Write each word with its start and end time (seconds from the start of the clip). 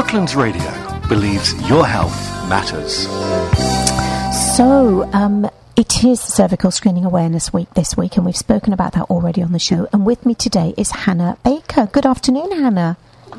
Brooklands 0.00 0.34
Radio 0.34 0.98
believes 1.10 1.52
your 1.68 1.86
health 1.86 2.16
matters. 2.48 3.06
So, 4.56 5.06
um, 5.12 5.50
it 5.76 6.02
is 6.02 6.18
Cervical 6.18 6.70
Screening 6.70 7.04
Awareness 7.04 7.52
Week 7.52 7.68
this 7.74 7.98
week, 7.98 8.16
and 8.16 8.24
we've 8.24 8.34
spoken 8.34 8.72
about 8.72 8.94
that 8.94 9.10
already 9.10 9.42
on 9.42 9.52
the 9.52 9.58
show. 9.58 9.88
And 9.92 10.06
with 10.06 10.24
me 10.24 10.34
today 10.34 10.72
is 10.78 10.90
Hannah 10.90 11.36
Baker. 11.44 11.84
Good 11.84 12.06
afternoon, 12.06 12.50
Hannah. 12.50 12.96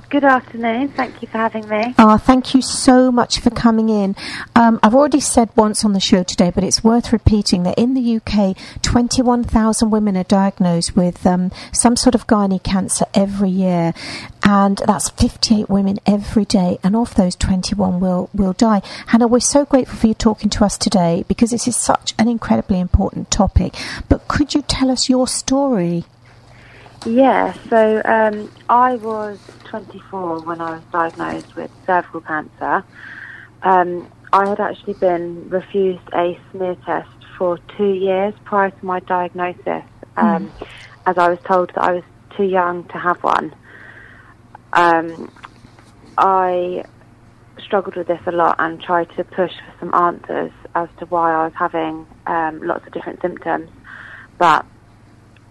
Good 0.10 0.24
afternoon. 0.24 0.90
Thank 0.90 1.22
you 1.22 1.28
for 1.28 1.38
having 1.38 1.68
me. 1.68 1.94
Oh, 1.98 2.18
thank 2.18 2.54
you 2.54 2.62
so 2.62 3.12
much 3.12 3.40
for 3.40 3.50
coming 3.50 3.90
in. 3.90 4.16
Um, 4.56 4.80
I've 4.82 4.96
already 4.96 5.20
said 5.20 5.50
once 5.56 5.84
on 5.84 5.92
the 5.94 6.00
show 6.00 6.24
today, 6.24 6.50
but 6.54 6.64
it's 6.64 6.84
worth 6.84 7.12
repeating 7.12 7.64
that 7.64 7.78
in 7.78 7.94
the 7.94 8.18
UK, 8.18 8.56
21,000 8.82 9.90
women 9.90 10.16
are 10.16 10.24
diagnosed 10.24 10.96
with 10.96 11.26
um, 11.26 11.52
some 11.74 11.98
sort 11.98 12.16
of 12.16 12.26
gynae 12.28 12.64
cancer 12.64 13.06
every 13.14 13.50
year, 13.50 13.94
and 14.44 14.82
that's 14.86 15.10
58 15.10 15.70
women 15.70 16.00
every 16.06 16.46
day. 16.46 16.80
And 16.84 16.96
of 16.96 17.16
those, 17.16 17.36
21 17.36 18.00
will 18.00 18.30
will 18.34 18.54
die. 18.54 18.82
Hannah, 19.08 19.28
we're 19.28 19.40
so 19.42 19.66
grateful 19.66 19.98
for 19.98 20.08
you 20.08 20.14
talking 20.14 20.50
to 20.52 20.64
us 20.64 20.78
today 20.78 21.26
because 21.28 21.52
this 21.52 21.68
is 21.68 21.76
such 21.76 22.14
an 22.18 22.30
incredibly 22.30 22.80
important 22.80 23.30
topic. 23.30 23.76
But 24.08 24.28
could 24.30 24.54
you 24.54 24.62
tell 24.62 24.90
us 24.90 25.10
your 25.10 25.28
story? 25.28 26.06
Yeah, 27.06 27.54
so 27.68 28.02
um, 28.06 28.52
I 28.70 28.96
was 28.96 29.40
24 29.72 30.42
when 30.42 30.60
I 30.60 30.76
was 30.76 30.84
diagnosed 30.92 31.56
with 31.56 31.72
cervical 31.88 32.22
cancer. 32.22 32.84
Um, 33.64 34.12
I 34.34 34.50
had 34.50 34.60
actually 34.60 34.94
been 34.94 35.50
refused 35.50 36.08
a 36.14 36.38
smear 36.52 36.76
test 36.86 37.10
for 37.38 37.58
two 37.78 37.94
years 37.94 38.34
prior 38.44 38.70
to 38.70 38.86
my 38.86 39.00
diagnosis, 39.00 39.84
um, 40.18 40.50
mm. 40.50 40.68
as 41.06 41.18
I 41.18 41.30
was 41.30 41.40
told 41.48 41.72
that 41.76 41.84
I 41.84 41.94
was 41.94 42.04
too 42.36 42.44
young 42.44 42.84
to 42.90 42.98
have 42.98 43.24
one. 43.24 43.56
Um, 44.74 45.32
I 46.18 46.84
struggled 47.64 47.96
with 47.96 48.08
this 48.08 48.22
a 48.26 48.32
lot 48.32 48.56
and 48.60 48.82
tried 48.82 49.10
to 49.16 49.24
push 49.24 49.54
for 49.54 49.74
some 49.80 49.96
answers 49.96 50.52
as 50.76 50.90
to 51.00 51.06
why 51.06 51.34
I 51.34 51.46
was 51.46 51.54
having 51.56 52.06
um, 52.28 52.62
lots 52.62 52.86
of 52.86 52.94
different 52.94 53.22
symptoms, 53.22 53.70
but 54.38 54.66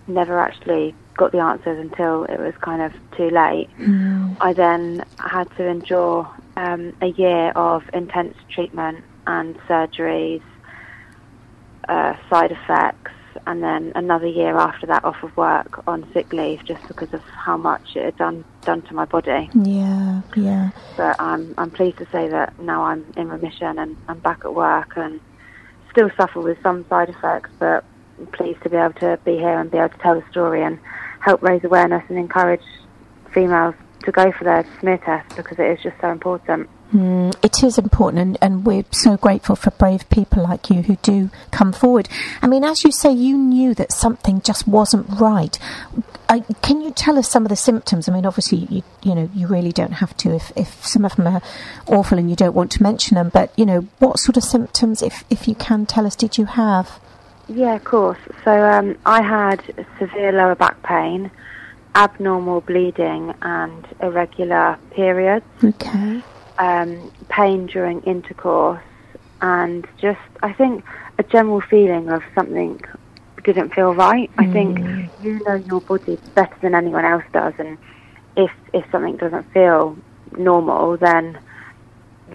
never 0.07 0.39
actually 0.39 0.95
got 1.17 1.33
the 1.33 1.39
answers 1.39 1.79
until 1.79 2.25
it 2.25 2.39
was 2.39 2.55
kind 2.65 2.83
of 2.83 2.93
too 3.17 3.31
late. 3.31 3.69
Mm. 3.79 4.37
I 4.41 4.53
then 4.53 5.05
had 5.19 5.49
to 5.57 5.67
endure 5.67 6.31
um, 6.57 6.93
a 7.03 7.09
year 7.09 7.51
of 7.51 7.83
intense 7.93 8.35
treatment 8.55 9.05
and 9.27 9.57
surgeries, 9.69 10.43
uh, 11.89 12.15
side 12.31 12.53
effects, 12.53 13.13
and 13.47 13.63
then 13.63 13.93
another 13.95 14.27
year 14.27 14.57
after 14.57 14.87
that 14.87 15.05
off 15.05 15.17
of 15.23 15.37
work 15.37 15.83
on 15.87 16.07
sick 16.13 16.33
leave 16.33 16.61
just 16.67 16.81
because 16.89 17.09
of 17.13 17.21
how 17.45 17.57
much 17.57 17.83
it 17.95 18.05
had 18.05 18.17
done 18.17 18.45
done 18.65 18.83
to 18.83 18.95
my 18.95 19.05
body. 19.05 19.51
Yeah, 19.55 20.23
yeah. 20.37 20.71
But 20.97 21.17
I'm 21.19 21.55
I'm 21.59 21.71
pleased 21.71 21.99
to 21.99 22.07
say 22.13 22.29
that 22.29 22.55
now 22.59 22.85
I'm 22.85 23.05
in 23.17 23.29
remission 23.29 23.79
and 23.79 23.97
I'm 24.09 24.21
back 24.21 24.41
at 24.45 24.55
work 24.55 24.91
and 24.97 25.21
still 25.91 26.11
suffer 26.17 26.41
with 26.41 26.59
some 26.63 26.87
side 26.89 27.09
effects, 27.09 27.51
but 27.59 27.85
pleased 28.27 28.63
to 28.63 28.71
be 28.71 28.77
able 28.77 28.95
to 28.95 29.19
be 29.25 29.37
here 29.37 29.59
and 29.59 29.71
be 29.71 29.79
able 29.79 29.91
to 29.91 29.99
tell 29.99 30.21
the 30.21 30.31
story 30.31 30.63
and 30.63 30.79
help 31.21 31.43
raise 31.43 31.65
awareness 31.65 32.03
and 32.09 32.19
encourage 32.19 32.63
females 33.33 33.75
to 34.05 34.13
go 34.13 34.33
for 34.33 34.45
their 34.45 34.67
smear 34.81 34.99
test 34.99 35.37
because 35.37 35.59
it 35.59 35.67
is 35.67 35.83
just 35.83 36.01
so 36.01 36.11
important. 36.11 36.69
Mm, 36.93 37.33
it 37.45 37.63
is 37.63 37.79
important, 37.79 38.19
and, 38.21 38.39
and, 38.43 38.65
we're 38.65 38.85
so 38.91 39.17
grateful 39.17 39.55
for 39.55 39.71
brave 39.71 40.09
people 40.11 40.43
like 40.43 40.71
you 40.71 40.83
who 40.83 40.97
do 40.97 41.31
come 41.53 41.73
forward. 41.73 42.09
I 42.43 42.49
mean, 42.49 42.65
as 42.65 42.83
you 42.83 42.91
say, 42.91 43.13
you 43.13 43.39
knew 43.39 43.75
that 43.75 43.93
something 43.93 44.41
just 44.41 44.67
wasn't 44.67 45.07
right. 45.21 45.57
I, 46.29 46.41
can 46.63 46.81
you 46.81 46.91
tell 46.91 47.17
us 47.17 47.29
some 47.29 47.45
of 47.45 47.49
the 47.49 47.55
symptoms? 47.55 48.09
I 48.09 48.13
mean, 48.13 48.27
obviously, 48.27 48.59
you, 48.69 48.83
you 49.05 49.15
know, 49.15 49.31
you 49.33 49.47
really 49.47 49.71
don't 49.71 49.93
have 49.93 50.17
to 50.19 50.35
if, 50.35 50.51
if 50.57 50.85
some 50.85 51.05
of 51.05 51.15
them 51.15 51.29
are 51.29 51.43
awful 51.87 52.19
and 52.19 52.29
you 52.29 52.35
don't 52.35 52.57
want 52.57 52.73
to 52.73 52.83
mention 52.83 53.15
them. 53.15 53.29
But 53.29 53.57
you 53.57 53.67
know, 53.67 53.87
what 54.01 54.19
sort 54.19 54.37
of 54.37 54.43
symptoms, 54.43 55.01
if 55.01 55.25
if 55.31 55.47
you 55.47 55.55
can 55.55 55.87
tell 55.87 56.07
us, 56.07 56.17
did 56.17 56.39
you 56.39 56.47
have? 56.47 56.99
Yeah, 57.55 57.75
of 57.75 57.85
course. 57.85 58.19
So 58.45 58.53
um, 58.53 58.97
I 59.07 59.23
had 59.23 59.63
severe 59.99 60.33
lower 60.33 60.55
back 60.55 60.83
pain, 60.85 61.31
abnormal 61.97 62.61
bleeding, 62.61 63.35
and 63.43 63.85
irregular 64.01 64.79
periods. 64.95 65.45
Okay. 65.63 66.23
Um, 66.59 67.11
pain 67.29 67.67
during 67.67 68.03
intercourse, 68.03 68.83
and 69.41 69.87
just 70.01 70.21
I 70.43 70.53
think 70.53 70.85
a 71.19 71.23
general 71.25 71.61
feeling 71.61 72.09
of 72.11 72.23
something 72.35 72.81
didn't 73.43 73.75
feel 73.75 73.95
right. 73.95 74.31
Mm. 74.37 74.49
I 74.49 74.53
think 74.53 74.79
you 75.23 75.41
know 75.47 75.55
your 75.55 75.81
body 75.81 76.19
better 76.35 76.57
than 76.63 76.75
anyone 76.75 77.05
else 77.05 77.25
does, 77.33 77.55
and 77.59 77.79
if 78.37 78.51
if 78.73 78.85
something 78.93 79.17
doesn't 79.17 79.51
feel 79.53 79.97
normal, 80.39 80.99
then 80.99 81.39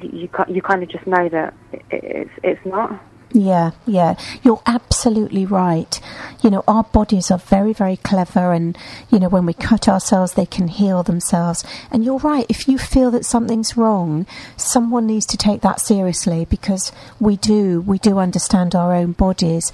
you 0.01 0.27
you 0.49 0.61
kind 0.61 0.83
of 0.83 0.89
just 0.89 1.07
know 1.07 1.29
that 1.29 1.53
it's 1.89 2.31
it's 2.43 2.65
not. 2.65 3.01
Yeah, 3.31 3.71
yeah. 3.85 4.15
You're 4.43 4.61
absolutely 4.65 5.45
right. 5.45 5.99
You 6.41 6.49
know, 6.49 6.63
our 6.67 6.83
bodies 6.83 7.31
are 7.31 7.37
very, 7.37 7.73
very 7.73 7.97
clever, 7.97 8.53
and, 8.53 8.77
you 9.09 9.19
know, 9.19 9.27
when 9.27 9.45
we 9.45 9.53
cut 9.53 9.89
ourselves, 9.89 10.33
they 10.33 10.45
can 10.45 10.67
heal 10.69 11.03
themselves. 11.03 11.65
And 11.91 12.05
you're 12.05 12.19
right. 12.19 12.45
If 12.47 12.67
you 12.67 12.77
feel 12.77 13.11
that 13.11 13.25
something's 13.25 13.75
wrong, 13.75 14.25
someone 14.55 15.07
needs 15.07 15.25
to 15.27 15.37
take 15.37 15.61
that 15.61 15.81
seriously 15.81 16.45
because 16.45 16.91
we 17.19 17.35
do, 17.37 17.81
we 17.81 17.97
do 17.97 18.19
understand 18.19 18.73
our 18.73 18.93
own 18.93 19.11
bodies. 19.13 19.73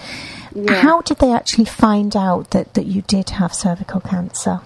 Yeah. 0.55 0.81
How 0.81 1.01
did 1.01 1.19
they 1.19 1.31
actually 1.31 1.65
find 1.65 2.15
out 2.15 2.51
that, 2.51 2.73
that 2.73 2.85
you 2.85 3.03
did 3.03 3.31
have 3.31 3.53
cervical 3.53 4.01
cancer? 4.01 4.61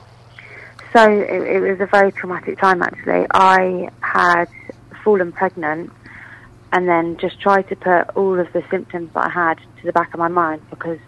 So 0.93 1.11
it, 1.11 1.29
it 1.29 1.59
was 1.59 1.81
a 1.81 1.85
very 1.87 2.13
traumatic 2.13 2.59
time, 2.59 2.81
actually. 2.81 3.27
I 3.31 3.89
had 3.99 4.47
fallen 5.03 5.33
pregnant 5.33 5.91
and 6.75 6.89
then 6.89 7.15
just 7.15 7.39
try 7.39 7.61
to 7.61 7.75
put 7.77 8.09
all 8.17 8.37
of 8.37 8.51
the 8.51 8.61
symptoms 8.69 9.09
that 9.13 9.27
I 9.27 9.29
had 9.29 9.57
to 9.57 9.85
the 9.85 9.93
back 9.93 10.13
of 10.13 10.19
my 10.19 10.27
mind 10.27 10.61
because 10.69 10.99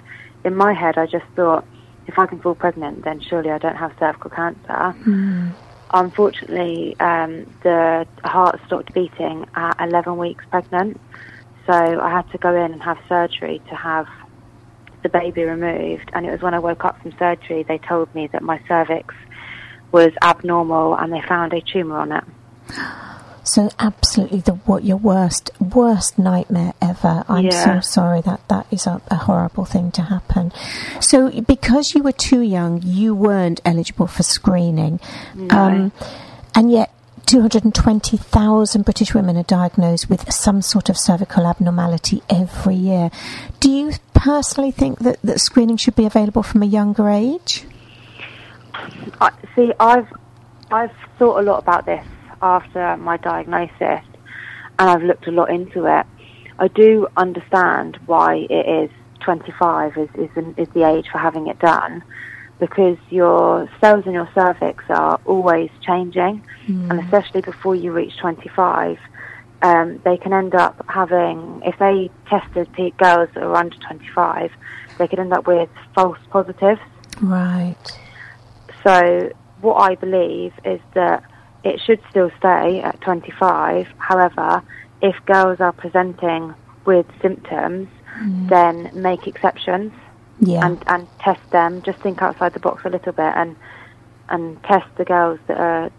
in 0.46 0.56
my 0.56 0.72
head 0.72 0.98
I 0.98 1.06
just 1.08 1.26
thought 1.36 1.66
if 2.08 2.18
I 2.18 2.26
can 2.26 2.40
fall 2.40 2.56
pregnant 2.56 3.04
then 3.04 3.20
surely 3.20 3.52
I 3.52 3.58
don't 3.58 3.76
have 3.76 3.92
cervical 4.00 4.30
cancer. 4.30 4.96
Mm. 5.06 5.54
Unfortunately, 5.94 6.96
um, 7.02 7.54
the 7.64 8.08
heart 8.24 8.62
stopped 8.66 8.94
beating 8.94 9.46
at 9.56 9.76
11 9.82 10.18
weeks 10.18 10.46
pregnant, 10.50 11.02
so 11.66 11.74
I 11.74 12.12
had 12.12 12.30
to 12.32 12.38
go 12.38 12.56
in 12.56 12.72
and 12.72 12.82
have 12.82 12.98
surgery 13.10 13.62
to 13.68 13.76
have 13.76 14.08
the 15.04 15.10
baby 15.10 15.44
removed. 15.44 16.10
And 16.14 16.26
it 16.26 16.32
was 16.32 16.42
when 16.42 16.54
I 16.54 16.60
woke 16.60 16.86
up 16.86 17.02
from 17.02 17.14
surgery 17.20 17.64
they 17.64 17.78
told 17.78 18.14
me 18.16 18.28
that 18.28 18.42
my 18.42 18.62
cervix 18.70 19.14
was 19.92 20.12
abnormal 20.22 20.96
and 20.96 21.12
they 21.12 21.22
found 21.28 21.52
a 21.52 21.60
tumour 21.60 21.98
on 21.98 22.14
it. 22.14 22.24
So 23.48 23.70
absolutely 23.80 24.42
the 24.42 24.54
what 24.54 24.84
your 24.84 24.98
worst 24.98 25.52
worst 25.62 26.20
nightmare 26.20 26.74
ever. 26.82 27.24
I'm 27.30 27.46
yeah. 27.46 27.80
so 27.80 27.80
sorry 27.80 28.22
that 28.22 28.46
that 28.50 28.68
is 28.72 28.86
a, 28.86 29.02
a, 29.10 29.16
horrible 29.16 29.64
thing 29.64 29.90
to 29.92 30.02
happen. 30.02 30.52
So 31.00 31.32
because 31.42 31.96
you 31.96 32.04
were 32.04 32.12
too 32.12 32.42
young, 32.42 32.82
you 32.84 33.16
weren't 33.16 33.62
eligible 33.64 34.08
for 34.08 34.24
screening, 34.24 35.00
no. 35.34 35.56
um, 35.56 35.92
and 36.54 36.72
yet. 36.72 36.92
220,000 37.26 38.86
British 38.86 39.14
women 39.14 39.36
are 39.36 39.44
diagnosed 39.44 40.10
with 40.10 40.32
some 40.32 40.62
sort 40.62 40.88
of 40.88 40.98
cervical 40.98 41.46
abnormality 41.46 42.24
every 42.30 42.76
year. 42.76 43.12
Do 43.60 43.70
you 43.70 43.92
personally 44.14 44.72
think 44.72 45.00
that, 45.00 45.22
that 45.24 45.42
screening 45.42 45.76
should 45.76 45.98
be 45.98 46.06
available 46.06 46.42
from 46.42 46.64
a 46.64 46.66
younger 46.66 47.10
age? 47.10 47.66
I, 49.20 49.32
see, 49.58 49.74
I've 49.78 50.08
I've 50.72 50.94
thought 51.20 51.42
a 51.42 51.44
lot 51.44 51.60
about 51.60 51.86
this 51.86 52.06
after 52.42 52.98
my 52.98 53.18
diagnosis, 53.18 54.04
and 54.80 54.90
I've 54.90 55.04
looked 55.04 55.28
a 55.28 55.32
lot 55.32 55.50
into 55.50 55.86
it. 55.86 56.06
I 56.60 56.68
do 56.68 57.08
understand 57.16 58.00
why 58.06 58.48
it 58.50 58.84
is 58.84 58.92
25 59.22 59.98
is, 59.98 60.10
is, 60.16 60.30
is 60.58 60.68
the 60.74 60.88
age 60.88 61.08
for 61.12 61.18
having 61.18 61.48
it 61.48 61.60
done 61.60 62.04
because 62.60 62.98
your 63.10 63.70
cells 63.80 64.06
in 64.06 64.14
your 64.14 64.30
cervix 64.34 64.84
are 64.90 65.20
always 65.26 65.70
changing, 65.82 66.44
mm. 66.66 66.90
and 66.90 67.00
especially 67.02 67.42
before 67.42 67.76
you 67.76 67.92
reach 67.92 68.18
25, 68.18 68.98
um, 69.62 70.00
they 70.04 70.18
can 70.18 70.34
end 70.34 70.56
up 70.56 70.84
having, 70.88 71.62
if 71.66 71.78
they 71.80 72.10
tested 72.30 72.68
girls 72.98 73.30
that 73.34 73.44
are 73.44 73.56
under 73.56 73.76
25, 73.78 74.52
they 74.98 75.08
could 75.08 75.20
end 75.20 75.34
up 75.34 75.48
with 75.48 75.70
false 75.94 76.18
positives. 76.32 76.82
Right. 77.22 77.76
So, 78.84 79.32
what 79.62 79.76
I 79.76 79.96
believe 79.96 80.54
is 80.64 80.80
that 80.94 81.24
it 81.64 81.80
should 81.82 82.02
still 82.10 82.32
stay 82.38 82.82
at 82.82 83.00
25. 83.02 83.88
However, 83.98 84.64
if 85.02 85.16
girls 85.26 85.60
are 85.60 85.74
presenting 85.74 86.54
with 86.86 87.06
symptoms, 87.22 87.90
mm. 88.20 88.50
then 88.50 88.92
make 88.94 89.28
exceptions 89.28 89.92
yeah. 90.40 90.66
and, 90.66 90.84
and 90.88 91.08
test 91.20 91.42
them. 91.52 91.82
Just 91.82 92.00
think 92.00 92.22
outside 92.22 92.54
the 92.54 92.60
box 92.60 92.84
a 92.86 92.90
little 92.90 93.14
bit 93.14 93.34
and 93.36 93.56
and 94.30 94.62
test 94.64 94.88
the 94.98 95.06
girls 95.06 95.40
that 95.48 95.58
are 95.58 95.90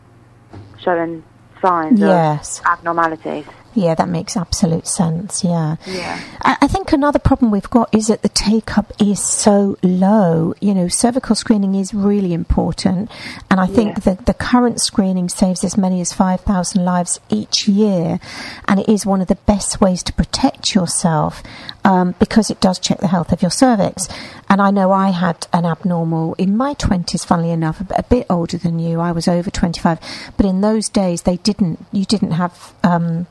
showing 0.80 1.24
signs 1.62 1.98
yes. 1.98 2.60
of 2.60 2.66
abnormalities. 2.66 3.46
Yeah, 3.74 3.94
that 3.94 4.08
makes 4.08 4.36
absolute 4.36 4.86
sense. 4.86 5.44
Yeah. 5.44 5.76
Yeah. 5.86 6.20
Think 6.68 6.92
another 6.92 7.18
problem 7.18 7.50
we've 7.50 7.68
got 7.70 7.92
is 7.94 8.08
that 8.08 8.20
the 8.22 8.28
take 8.28 8.76
up 8.76 8.92
is 9.00 9.22
so 9.22 9.78
low. 9.82 10.54
You 10.60 10.74
know, 10.74 10.88
cervical 10.88 11.34
screening 11.34 11.74
is 11.74 11.94
really 11.94 12.32
important, 12.34 13.10
and 13.50 13.58
I 13.58 13.66
think 13.66 13.96
Yeah. 13.96 14.14
that 14.14 14.26
the 14.26 14.34
current 14.34 14.80
screening 14.80 15.28
saves 15.30 15.64
as 15.64 15.78
many 15.78 16.00
as 16.02 16.12
5,000 16.12 16.84
lives 16.84 17.20
each 17.30 17.66
year, 17.68 18.20
and 18.68 18.78
it 18.80 18.88
is 18.88 19.06
one 19.06 19.20
of 19.22 19.28
the 19.28 19.34
best 19.46 19.80
ways 19.80 20.02
to 20.04 20.12
protect 20.12 20.74
yourself 20.74 21.42
um, 21.84 22.14
because 22.18 22.50
it 22.50 22.60
does 22.60 22.78
check 22.78 22.98
the 22.98 23.08
health 23.08 23.32
of 23.32 23.40
your 23.40 23.50
cervix. 23.50 24.06
And 24.50 24.60
I 24.60 24.70
know 24.70 24.92
I 24.92 25.08
had 25.10 25.46
an 25.54 25.64
abnormal 25.64 26.34
in 26.34 26.54
my 26.56 26.74
20s, 26.74 27.24
funnily 27.24 27.50
enough, 27.50 27.82
a 27.96 28.02
bit 28.02 28.26
older 28.28 28.58
than 28.58 28.78
you. 28.78 29.00
I 29.00 29.12
was 29.12 29.26
over 29.26 29.50
25, 29.50 29.98
but 30.36 30.44
in 30.44 30.60
those 30.60 30.88
days 30.90 31.22
they 31.22 31.38
didn't, 31.38 31.84
you 31.92 32.04
didn't 32.04 32.32
have. 32.32 32.72
Um, 32.84 33.26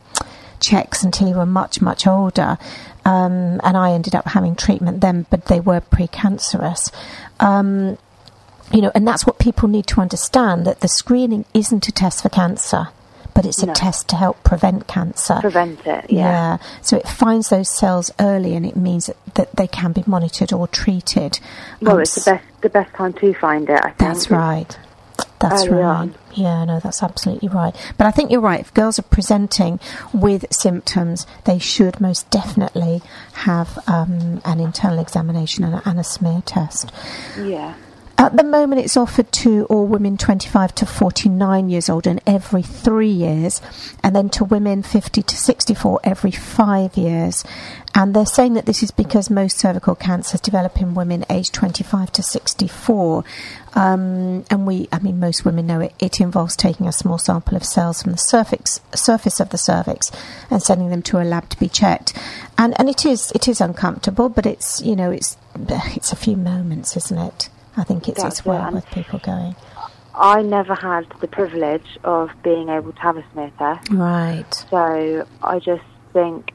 checks 0.59 1.03
until 1.03 1.27
you 1.27 1.35
were 1.35 1.45
much, 1.45 1.81
much 1.81 2.07
older. 2.07 2.57
Um, 3.05 3.61
and 3.63 3.77
I 3.77 3.91
ended 3.93 4.15
up 4.15 4.25
having 4.27 4.55
treatment 4.55 5.01
then, 5.01 5.25
but 5.29 5.45
they 5.45 5.59
were 5.59 5.79
precancerous. 5.81 6.91
Um, 7.39 7.97
you 8.71 8.81
know, 8.81 8.91
and 8.93 9.07
that's 9.07 9.25
what 9.25 9.39
people 9.39 9.69
need 9.69 9.87
to 9.87 10.01
understand 10.01 10.65
that 10.65 10.81
the 10.81 10.87
screening 10.89 11.45
isn't 11.53 11.87
a 11.87 11.91
test 11.91 12.21
for 12.21 12.27
cancer, 12.29 12.89
but 13.33 13.45
it's 13.45 13.63
a 13.63 13.67
No. 13.67 13.73
test 13.73 14.09
to 14.09 14.17
help 14.17 14.43
prevent 14.43 14.87
cancer. 14.87 15.37
Prevent 15.39 15.85
it, 15.87 16.09
yeah. 16.09 16.57
So 16.81 16.97
it 16.97 17.07
finds 17.07 17.47
those 17.47 17.69
cells 17.69 18.11
early 18.19 18.55
and 18.55 18.65
it 18.65 18.75
means 18.75 19.05
that, 19.05 19.15
that 19.35 19.55
they 19.55 19.67
can 19.67 19.93
be 19.93 20.03
monitored 20.05 20.51
or 20.51 20.67
treated. 20.67 21.39
Well, 21.81 21.95
Um, 21.95 22.01
it's 22.01 22.15
the 22.15 22.31
best 22.31 22.43
the 22.59 22.69
best 22.69 22.93
time 22.93 23.13
to 23.13 23.33
find 23.35 23.69
it. 23.69 23.79
I 23.79 23.81
think. 23.91 23.97
that's 23.99 24.29
right. 24.29 24.77
That's 25.39 25.67
right. 25.67 26.09
Yeah, 26.33 26.65
no, 26.65 26.79
that's 26.79 27.03
absolutely 27.03 27.49
right. 27.49 27.75
But 27.97 28.07
I 28.07 28.11
think 28.11 28.31
you're 28.31 28.41
right. 28.41 28.59
If 28.59 28.73
girls 28.73 28.97
are 28.99 29.03
presenting 29.03 29.79
with 30.13 30.45
symptoms, 30.51 31.27
they 31.45 31.59
should 31.59 32.01
most 32.01 32.29
definitely 32.29 33.01
have 33.33 33.77
um, 33.87 34.41
an 34.45 34.59
internal 34.59 34.99
examination 34.99 35.63
and 35.63 35.75
a, 35.75 35.89
and 35.89 35.99
a 35.99 36.03
smear 36.03 36.41
test. 36.45 36.91
Yeah. 37.39 37.75
At 38.19 38.35
the 38.35 38.43
moment, 38.43 38.81
it's 38.81 38.97
offered 38.97 39.31
to 39.43 39.65
all 39.65 39.85
women 39.85 40.17
25 40.17 40.73
to 40.75 40.87
49 40.87 41.69
years 41.69 41.87
old 41.87 42.07
and 42.07 42.19
every 42.25 42.63
three 42.63 43.11
years, 43.11 43.61
and 44.03 44.15
then 44.15 44.29
to 44.29 44.43
women 44.43 44.81
50 44.81 45.21
to 45.21 45.37
64 45.37 45.99
every 46.03 46.31
five 46.31 46.97
years. 46.97 47.43
And 47.93 48.15
they're 48.15 48.25
saying 48.25 48.55
that 48.55 48.65
this 48.65 48.81
is 48.81 48.89
because 48.89 49.29
most 49.29 49.59
cervical 49.59 49.93
cancers 49.93 50.41
develop 50.41 50.81
in 50.81 50.95
women 50.95 51.25
aged 51.29 51.53
25 51.53 52.11
to 52.13 52.23
64. 52.23 53.23
Um, 53.75 54.43
and 54.49 54.65
we, 54.65 54.89
I 54.91 54.97
mean, 54.97 55.19
most 55.19 55.45
women 55.45 55.67
know 55.67 55.81
it, 55.81 55.93
it 55.99 56.19
involves 56.19 56.55
taking 56.55 56.87
a 56.87 56.91
small 56.91 57.19
sample 57.19 57.55
of 57.55 57.63
cells 57.63 58.01
from 58.01 58.13
the 58.13 58.17
surface, 58.17 58.81
surface 58.95 59.39
of 59.39 59.49
the 59.49 59.59
cervix 59.59 60.11
and 60.49 60.63
sending 60.63 60.89
them 60.89 61.03
to 61.03 61.21
a 61.21 61.23
lab 61.23 61.49
to 61.49 61.59
be 61.59 61.69
checked. 61.69 62.17
And, 62.57 62.73
and 62.79 62.89
it 62.89 63.05
is, 63.05 63.31
it 63.35 63.47
is 63.47 63.61
uncomfortable, 63.61 64.27
but 64.27 64.47
it's, 64.47 64.81
you 64.81 64.95
know, 64.95 65.11
it's, 65.11 65.37
it's 65.69 66.11
a 66.11 66.15
few 66.15 66.35
moments, 66.35 66.97
isn't 66.97 67.17
it? 67.19 67.49
I 67.77 67.83
think 67.83 68.09
it's, 68.09 68.21
That's 68.21 68.39
it's 68.39 68.45
well 68.45 68.67
it, 68.67 68.73
worth 68.73 68.91
people 68.91 69.19
going. 69.19 69.55
I 70.15 70.41
never 70.41 70.73
had 70.73 71.05
the 71.21 71.27
privilege 71.27 71.85
of 72.03 72.31
being 72.43 72.69
able 72.69 72.91
to 72.91 72.99
have 73.01 73.17
a 73.17 73.25
smear 73.31 73.51
test, 73.59 73.91
Right. 73.91 74.65
so 74.71 75.27
I 75.43 75.59
just 75.59 75.83
think 76.11 76.51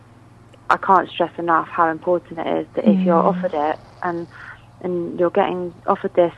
I 0.68 0.76
can't 0.78 1.08
stress 1.08 1.30
enough 1.38 1.68
how 1.68 1.88
important 1.88 2.40
it 2.40 2.46
is 2.58 2.66
that 2.74 2.84
if 2.88 2.98
you're 3.06 3.22
Mm. 3.22 3.36
offered 3.36 3.54
it 3.54 3.78
and 4.02 4.26
and 4.80 5.20
you're 5.20 5.30
getting 5.30 5.72
offered 5.86 6.12
this 6.14 6.34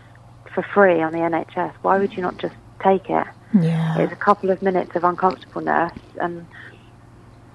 for 0.55 0.63
free 0.75 1.01
on 1.01 1.13
the 1.13 1.19
NHS, 1.21 1.73
why 1.81 1.99
would 1.99 2.13
you 2.15 2.23
not 2.23 2.37
just 2.37 2.55
take 2.83 3.09
it? 3.09 3.27
Yeah. 3.59 3.99
It's 4.01 4.13
a 4.13 4.17
couple 4.17 4.51
of 4.51 4.61
minutes 4.61 4.95
of 4.95 5.03
uncomfortableness, 5.05 5.93
and 6.21 6.47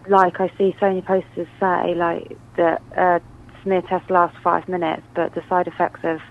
like 0.07 0.39
I 0.41 0.51
see 0.57 0.75
so 0.79 0.87
many 0.87 1.03
posters 1.03 1.47
say, 1.59 1.93
like 1.93 2.35
that 2.57 2.81
uh, 2.97 3.19
smear 3.61 3.83
test 3.83 4.09
lasts 4.09 4.37
five 4.43 4.67
minutes, 4.67 5.03
but 5.13 5.35
the 5.35 5.43
side 5.47 5.67
effects 5.67 5.99
of 6.03 6.21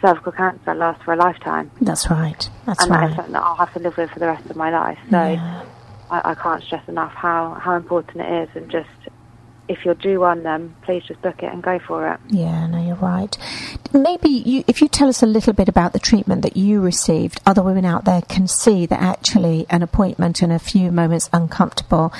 cervical 0.00 0.32
cancer 0.32 0.74
lasts 0.74 1.02
for 1.04 1.12
a 1.14 1.16
lifetime, 1.16 1.70
That's 1.80 2.10
right. 2.10 2.48
That's 2.66 2.82
and 2.84 2.92
that 2.92 3.04
is 3.04 3.08
right. 3.10 3.16
something 3.16 3.32
that 3.32 3.42
I'll 3.42 3.56
have 3.56 3.72
to 3.74 3.78
live 3.80 3.96
with 3.96 4.10
for 4.10 4.18
the 4.18 4.26
rest 4.26 4.48
of 4.50 4.56
my 4.56 4.70
life. 4.70 4.98
So 5.10 5.16
Yeah. 5.28 5.64
I, 6.10 6.30
I 6.30 6.34
can't 6.34 6.62
stress 6.62 6.86
enough 6.88 7.12
how 7.12 7.54
how 7.54 7.74
important 7.76 8.20
it 8.22 8.48
is, 8.48 8.56
and 8.56 8.70
just 8.70 8.88
if 9.68 9.84
you're 9.84 9.94
due 9.94 10.22
on 10.22 10.44
them, 10.44 10.76
please 10.82 11.02
just 11.02 11.20
book 11.22 11.42
it 11.42 11.52
and 11.52 11.60
go 11.60 11.80
for 11.80 12.12
it. 12.12 12.20
Yeah, 12.28 12.68
no, 12.68 12.80
you're 12.86 12.94
right. 12.94 13.36
Maybe 13.92 14.28
you, 14.28 14.62
if 14.68 14.80
you 14.80 14.86
tell 14.86 15.08
us 15.08 15.24
a 15.24 15.26
little 15.26 15.52
bit 15.54 15.68
about 15.68 15.92
the 15.92 15.98
treatment 15.98 16.42
that 16.42 16.56
you 16.56 16.80
received, 16.80 17.40
other 17.44 17.64
women 17.64 17.84
out 17.84 18.04
there 18.04 18.22
can 18.22 18.46
see 18.46 18.86
that 18.86 19.00
actually 19.02 19.66
an 19.68 19.82
appointment 19.82 20.40
and 20.40 20.52
a 20.52 20.60
few 20.60 20.92
moments 20.92 21.28
uncomfortable, 21.32 22.12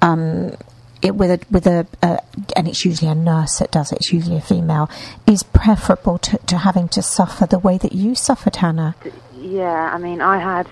um, 0.00 0.56
it, 1.02 1.14
with 1.14 1.30
a 1.30 1.40
with 1.50 1.66
a 1.66 1.86
uh, 2.02 2.18
and 2.54 2.68
it's 2.68 2.84
usually 2.84 3.10
a 3.10 3.14
nurse 3.14 3.58
that 3.58 3.70
does 3.70 3.92
it. 3.92 3.96
It's 3.96 4.12
usually 4.12 4.36
a 4.36 4.40
female 4.40 4.90
is 5.26 5.42
preferable 5.42 6.18
to, 6.18 6.38
to 6.38 6.58
having 6.58 6.88
to 6.88 7.02
suffer 7.02 7.46
the 7.46 7.58
way 7.58 7.78
that 7.78 7.92
you 7.92 8.14
suffered, 8.14 8.56
Hannah. 8.56 8.94
Yeah, 9.36 9.90
I 9.92 9.98
mean, 9.98 10.20
I 10.20 10.38
had 10.38 10.68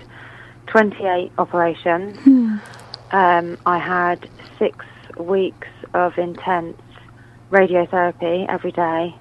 28 0.67 1.31
operations. 1.37 2.17
Um, 3.11 3.57
I 3.65 3.77
had 3.77 4.27
six 4.57 4.83
weeks 5.17 5.67
of 5.93 6.17
intense 6.17 6.81
radiotherapy 7.51 8.45
every 8.49 8.71
day, 8.71 9.15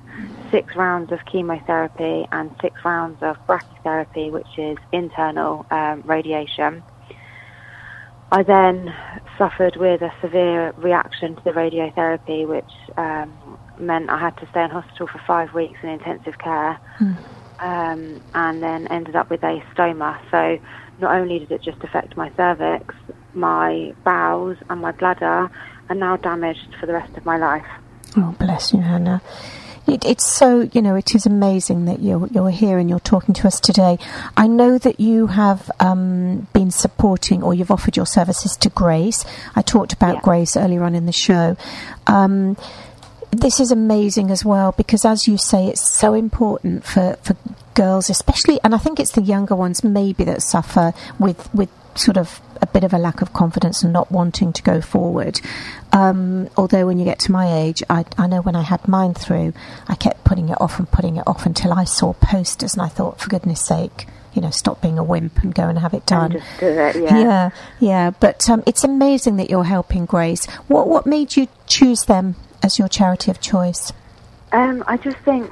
six 0.51 0.75
rounds 0.75 1.13
of 1.13 1.25
chemotherapy, 1.27 2.27
and 2.33 2.55
six 2.61 2.85
rounds 2.85 3.23
of 3.23 3.37
brachytherapy, 3.47 4.33
which 4.33 4.59
is 4.59 4.79
internal 4.91 5.67
um, 5.71 6.03
radiation. 6.07 6.83
I 8.33 8.43
then 8.43 8.93
suffered 9.39 9.77
with 9.77 10.03
a 10.03 10.13
severe 10.21 10.73
reaction 10.77 11.37
to 11.37 11.45
the 11.45 11.51
radiotherapy, 11.51 12.47
which 12.47 12.65
um, 12.97 13.33
meant 13.79 14.11
I 14.11 14.19
had 14.19 14.37
to 14.39 14.49
stay 14.51 14.63
in 14.63 14.71
hospital 14.71 15.07
for 15.07 15.21
five 15.27 15.55
weeks 15.55 15.79
in 15.83 15.89
intensive 15.89 16.39
care 16.39 16.79
um, 17.61 18.21
and 18.35 18.63
then 18.63 18.87
ended 18.89 19.17
up 19.17 19.31
with 19.31 19.43
a 19.43 19.63
stoma. 19.75 20.19
So 20.31 20.59
not 21.01 21.15
only 21.15 21.41
did 21.41 21.51
it 21.51 21.63
just 21.63 21.83
affect 21.83 22.17
my 22.17 22.31
cervix, 22.37 22.95
my 23.33 23.95
bowels 24.05 24.59
and 24.71 24.81
my 24.81 24.93
bladder 24.93 25.51
are 25.89 25.95
now 25.95 26.17
damaged 26.17 26.77
for 26.79 26.87
the 26.87 26.93
rest 26.93 27.17
of 27.17 27.25
my 27.25 27.37
life. 27.37 27.67
Oh, 28.17 28.35
bless 28.39 28.73
you, 28.73 28.81
Hannah. 28.81 29.21
It, 29.87 30.05
it's 30.05 30.27
so, 30.27 30.69
you 30.73 30.81
know, 30.81 30.95
it 30.95 31.15
is 31.15 31.27
amazing 31.27 31.85
that 31.85 32.01
you're, 32.01 32.27
you're 32.29 32.51
here 32.51 32.79
and 32.79 32.89
you're 32.89 33.01
talking 33.01 33.35
to 33.35 33.47
us 33.47 33.61
today. 33.61 33.99
I 34.37 34.47
know 34.47 34.79
that 34.79 34.99
you 34.99 35.27
have 35.27 35.71
um, 35.81 36.49
been 36.53 36.71
supporting 36.71 37.43
or 37.43 37.53
you've 37.55 37.71
offered 37.71 37.97
your 37.97 38.07
services 38.07 38.57
to 38.59 38.71
Grace. 38.71 39.25
I 39.55 39.63
talked 39.63 39.93
about 39.93 40.17
Yeah. 40.17 40.21
Grace 40.23 40.57
earlier 40.57 40.83
on 40.85 40.95
in 40.95 41.07
the 41.07 41.13
show. 41.13 41.57
Um, 42.07 42.57
this 43.31 43.61
is 43.61 43.71
amazing 43.71 44.31
as 44.31 44.45
well 44.45 44.73
because, 44.73 45.05
as 45.05 45.27
you 45.27 45.37
say, 45.37 45.67
it's 45.67 45.81
so 45.81 46.15
important 46.15 46.85
for, 46.85 47.17
for 47.23 47.37
girls, 47.75 48.09
especially, 48.09 48.61
and 48.63 48.75
I 48.75 48.79
think 48.79 49.01
it's 49.01 49.13
the 49.13 49.23
younger 49.23 49.57
ones 49.57 49.83
maybe 49.83 50.25
that 50.25 50.41
suffer 50.43 50.93
with, 51.19 51.53
with 51.53 51.69
sort 51.99 52.17
of 52.17 52.41
a 52.61 52.67
bit 52.67 52.85
of 52.85 52.93
a 52.93 52.99
lack 52.99 53.23
of 53.23 53.33
confidence 53.33 53.83
and 53.83 53.93
not 53.93 54.11
wanting 54.11 54.53
to 54.53 54.63
go 54.63 54.81
forward. 54.81 55.41
Um, 55.93 56.49
although, 56.57 56.87
when 56.87 56.99
you 56.99 57.05
get 57.05 57.19
to 57.21 57.33
my 57.33 57.53
age, 57.53 57.83
I, 57.89 58.05
I 58.19 58.27
know 58.27 58.41
when 58.43 58.57
I 58.57 58.63
had 58.63 58.87
mine 58.89 59.15
through, 59.15 59.53
I 59.89 59.95
kept 59.95 60.25
putting 60.25 60.49
it 60.49 60.61
off 60.61 60.79
and 60.79 60.91
putting 60.91 61.17
it 61.17 61.27
off 61.27 61.47
until 61.47 61.73
I 61.73 61.85
saw 61.85 62.13
posters 62.15 62.75
and 62.75 62.83
I 62.83 62.89
thought, 62.89 63.21
for 63.21 63.29
goodness 63.29 63.61
sake, 63.61 64.07
you 64.33 64.43
know, 64.43 64.51
stop 64.51 64.83
being 64.83 64.99
a 64.99 65.05
wimp 65.05 65.39
and 65.39 65.55
go 65.55 65.69
and 65.69 65.79
have 65.79 65.95
it 65.95 66.07
done. 66.07 66.33
Just 66.33 66.61
do 66.61 66.67
it, 66.67 66.97
yeah. 66.97 67.19
Yeah, 67.19 67.51
yeah, 67.79 68.11
but 68.11 68.49
um, 68.51 68.63
it's 68.67 68.83
amazing 68.83 69.37
that 69.37 69.49
you're 69.49 69.65
helping 69.65 70.07
Grace. 70.07 70.47
What 70.67 70.89
what 70.89 71.07
made 71.07 71.37
you 71.37 71.49
choose 71.67 72.05
them 72.05 72.35
as 72.63 72.79
your 72.79 72.89
charity 72.89 73.31
of 73.31 73.41
choice? 73.41 73.93
Um, 74.53 74.83
I 74.87 74.97
just 74.97 75.19
think 75.19 75.51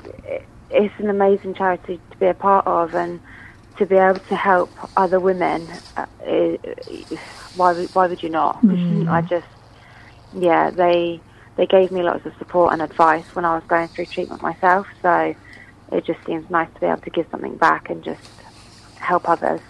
it's 0.70 0.94
an 0.98 1.10
amazing 1.10 1.54
charity 1.54 2.00
to 2.10 2.16
be 2.16 2.26
a 2.26 2.34
part 2.34 2.66
of 2.66 2.94
and 2.94 3.20
to 3.82 3.86
be 3.86 3.96
able 3.96 4.20
to 4.20 4.36
help 4.36 4.70
other 4.96 5.18
women. 5.18 5.68
Uh, 5.96 6.06
i- 6.26 6.58
why 7.56 7.72
would- 7.72 7.92
why 7.94 8.06
would 8.06 8.22
you 8.22 8.28
not? 8.30 8.58
I 9.08 9.20
just 9.22 9.46
yeah 10.32 10.70
they 10.70 11.20
they 11.56 11.66
gave 11.66 11.90
me 11.90 12.02
lots 12.02 12.24
of 12.24 12.32
support 12.38 12.72
and 12.72 12.80
advice 12.80 13.24
when 13.34 13.44
I 13.44 13.54
was 13.54 13.64
going 13.68 13.88
through 13.88 14.06
treatment 14.06 14.40
myself. 14.40 14.86
So 15.02 15.34
it 15.90 16.06
just 16.06 16.24
seems 16.24 16.48
nice 16.48 16.68
to 16.74 16.80
be 16.80 16.86
able 16.86 17.02
to 17.02 17.10
give 17.10 17.26
something 17.30 17.56
back 17.56 17.90
and 17.90 18.02
just 18.02 18.30
help 18.96 19.28
others. 19.28 19.60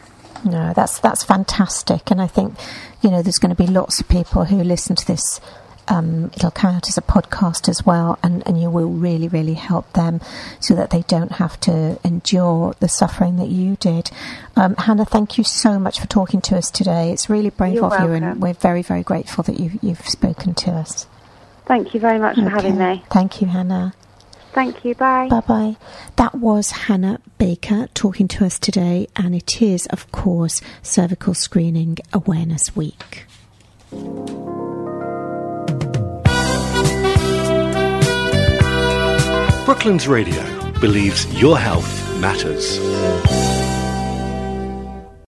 No, 0.45 0.73
that's 0.75 0.99
that's 1.01 1.25
fantastic, 1.25 2.11
and 2.11 2.21
I 2.21 2.27
think 2.27 2.55
you 3.01 3.11
know 3.11 3.23
there's 3.23 3.39
going 3.39 3.55
to 3.57 3.63
be 3.67 3.67
lots 3.81 4.01
of 4.01 4.09
people 4.09 4.45
who 4.45 4.63
listen 4.63 4.95
to 4.97 5.07
this. 5.07 5.41
Um, 5.89 6.31
it'll 6.35 6.51
come 6.51 6.75
out 6.75 6.89
as 6.89 6.97
a 6.97 7.03
podcast 7.03 7.69
as 7.69 7.85
well, 7.85 8.19
and, 8.23 8.47
and 8.47 8.61
you 8.61 8.71
will 8.71 8.89
really, 8.89 9.29
really 9.29 9.55
help 9.55 9.93
them 9.93 10.21
so 10.61 10.75
that 10.75 10.91
they 10.91 11.03
don't 11.03 11.33
have 11.33 11.59
to 11.61 11.99
endure 12.05 12.75
the 12.81 12.89
suffering 12.89 13.37
that 13.37 13.49
you 13.49 13.77
did. 13.77 14.11
Um, 14.57 14.77
Hannah, 14.77 15.05
thank 15.05 15.39
you 15.39 15.45
so 15.45 15.79
much 15.79 16.01
for 16.01 16.07
talking 16.07 16.41
to 16.43 16.57
us 16.57 16.71
today. 16.71 17.13
It's 17.13 17.29
really 17.29 17.51
brave 17.51 17.75
You're 17.75 17.95
of 17.95 18.01
you, 18.01 18.13
and 18.13 18.41
we're 18.41 18.55
very, 18.55 18.83
very 18.83 19.03
grateful 19.03 19.45
that 19.45 19.59
you, 19.59 19.79
you've 19.83 20.07
spoken 20.09 20.55
to 20.55 20.71
us. 20.71 21.07
Thank 21.67 21.95
you 21.95 22.01
very 22.01 22.19
much 22.19 22.37
for 22.37 22.49
having 22.49 22.77
me. 22.77 23.05
Thank 23.11 23.41
you, 23.41 23.49
Hannah. 23.49 23.95
Thank 24.53 24.85
you. 24.85 24.95
Bye. 24.95 25.29
Bye 25.29 25.41
bye. 25.41 25.77
That 26.17 26.35
was 26.35 26.71
Hannah 26.73 27.21
Baker 27.39 27.89
talking 27.95 28.29
to 28.29 28.45
us 28.45 28.59
today, 28.59 29.07
and 29.17 29.35
it 29.35 29.63
is, 29.63 29.87
of 29.87 30.11
course, 30.13 30.61
Cervical 30.83 31.35
Screening 31.35 31.99
Awareness 32.13 32.77
Week. 32.77 33.25
Brooklands 39.65 40.09
Radio 40.09 40.43
believes 40.81 41.25
your 41.41 41.57
health 41.57 42.21
matters. 42.21 42.81